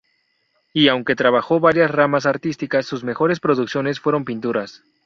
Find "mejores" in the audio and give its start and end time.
3.03-3.39